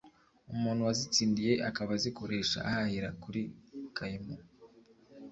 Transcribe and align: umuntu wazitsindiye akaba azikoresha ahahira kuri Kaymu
umuntu 0.53 0.81
wazitsindiye 0.87 1.53
akaba 1.69 1.91
azikoresha 1.97 2.57
ahahira 2.69 3.09
kuri 3.23 3.41
Kaymu 3.95 4.35